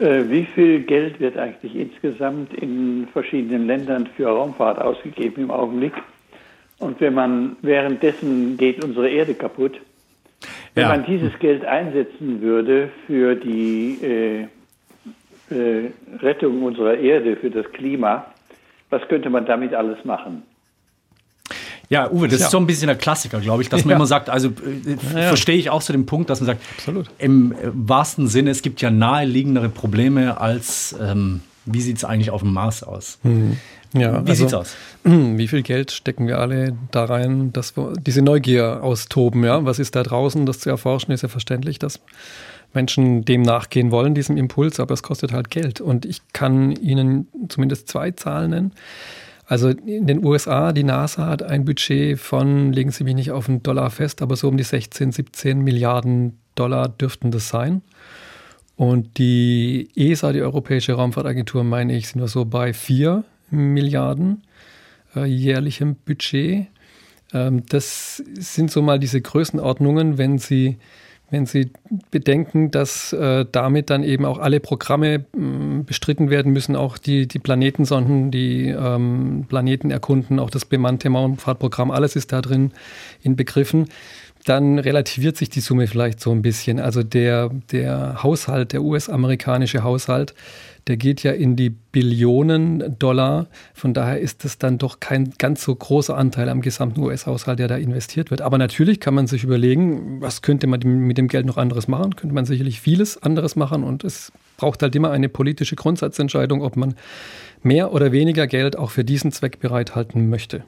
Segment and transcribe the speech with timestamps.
[0.00, 5.92] Äh, wie viel Geld wird eigentlich insgesamt in verschiedenen Ländern für Raumfahrt ausgegeben im Augenblick?
[6.78, 9.78] Und wenn man währenddessen geht unsere Erde kaputt.
[10.74, 10.88] Wenn ja.
[10.88, 15.90] man dieses Geld einsetzen würde für die äh, äh,
[16.22, 18.24] Rettung unserer Erde, für das Klima,
[18.88, 20.44] was könnte man damit alles machen?
[21.90, 22.46] Ja, Uwe, das ja.
[22.46, 23.96] ist so ein bisschen der Klassiker, glaube ich, dass man ja.
[23.96, 27.10] immer sagt, also äh, ja, verstehe ich auch zu dem Punkt, dass man sagt, Absolut.
[27.18, 32.30] im äh, wahrsten Sinne, es gibt ja naheliegendere Probleme als, ähm, wie sieht es eigentlich
[32.30, 33.18] auf dem Mars aus?
[33.24, 33.56] Mhm.
[33.92, 34.76] Ja, wie also, sieht's aus?
[35.02, 39.64] Wie viel Geld stecken wir alle da rein, dass wir diese Neugier austoben, ja?
[39.64, 41.98] Was ist da draußen, das zu erforschen, ist ja verständlich, dass
[42.72, 45.80] Menschen dem nachgehen wollen, diesem Impuls, aber es kostet halt Geld.
[45.80, 48.72] Und ich kann Ihnen zumindest zwei Zahlen nennen.
[49.50, 53.48] Also in den USA, die NASA hat ein Budget von, legen Sie mich nicht auf
[53.48, 57.82] einen Dollar fest, aber so um die 16, 17 Milliarden Dollar dürften das sein.
[58.76, 64.44] Und die ESA, die Europäische Raumfahrtagentur, meine ich, sind wir so bei 4 Milliarden
[65.16, 66.68] äh, jährlichem Budget.
[67.32, 70.76] Ähm, das sind so mal diese Größenordnungen, wenn Sie
[71.30, 71.70] wenn Sie
[72.10, 77.26] bedenken, dass äh, damit dann eben auch alle Programme mh, bestritten werden müssen, auch die,
[77.28, 82.72] die Planetensonden, die ähm, Planeten erkunden, auch das bemannte Raumfahrtprogramm, alles ist da drin
[83.22, 83.88] inbegriffen,
[84.44, 86.80] dann relativiert sich die Summe vielleicht so ein bisschen.
[86.80, 90.34] Also der, der Haushalt, der US-amerikanische Haushalt,
[90.86, 93.48] der geht ja in die Billionen Dollar.
[93.74, 97.68] Von daher ist das dann doch kein ganz so großer Anteil am gesamten US-Haushalt, der
[97.68, 98.40] da investiert wird.
[98.40, 102.16] Aber natürlich kann man sich überlegen, was könnte man mit dem Geld noch anderes machen?
[102.16, 106.76] Könnte man sicherlich vieles anderes machen und es braucht halt immer eine politische Grundsatzentscheidung, ob
[106.76, 106.94] man
[107.62, 110.64] mehr oder weniger Geld auch für diesen Zweck bereithalten möchte.